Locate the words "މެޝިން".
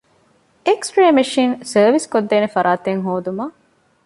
1.17-1.55